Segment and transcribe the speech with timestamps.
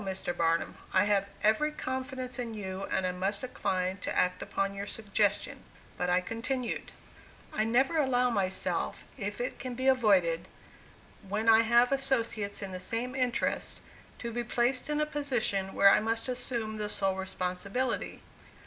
[0.03, 0.35] Mr.
[0.35, 4.87] Barnum; I have every confidence in you and I must decline to act upon your
[4.87, 5.59] suggestion";
[5.95, 6.91] but I continued:
[7.53, 10.47] "I never allow myself, if it can be avoided,
[11.29, 13.79] when I have associates in the same interests,
[14.17, 18.23] to be placed in a position where I must assume the sole responsibility.